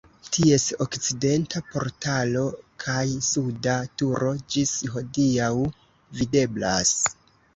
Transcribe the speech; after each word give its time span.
Ties 0.35 0.63
okcidenta 0.83 1.59
portalo 1.73 2.45
kaj 2.85 3.03
suda 3.29 3.75
turo 4.01 4.33
ĝis 4.55 4.73
hodiaŭ 4.95 5.53
videblas. 6.23 6.97